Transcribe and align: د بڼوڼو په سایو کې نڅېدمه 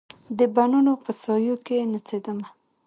د 0.37 0.39
بڼوڼو 0.55 0.93
په 1.03 1.11
سایو 1.21 1.55
کې 1.65 1.77
نڅېدمه 1.91 2.47